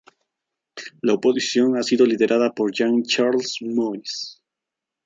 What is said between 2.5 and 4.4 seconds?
por Jean-Charles Moïse.